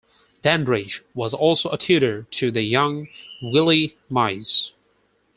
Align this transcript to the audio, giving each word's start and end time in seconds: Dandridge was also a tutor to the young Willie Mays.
Dandridge 0.41 1.03
was 1.13 1.31
also 1.31 1.69
a 1.69 1.77
tutor 1.77 2.23
to 2.31 2.49
the 2.49 2.63
young 2.63 3.07
Willie 3.39 3.97
Mays. 4.09 4.71